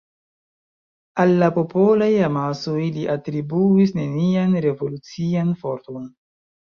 Al 1.23 1.33
la 1.41 1.49
popolaj 1.57 2.07
amasoj 2.27 2.77
li 2.95 3.03
atribuis 3.15 3.93
nenian 3.99 4.57
revolucian 4.67 5.53
forton. 5.65 6.09